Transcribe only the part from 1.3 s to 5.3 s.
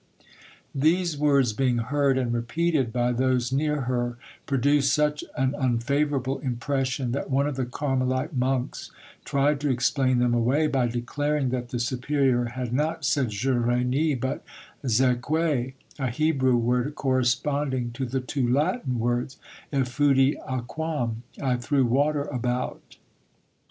being heard and repeated by those near her produced such